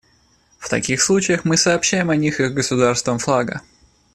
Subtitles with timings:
[0.57, 3.61] В таких случаях мы сообщаем о них их государствам флага.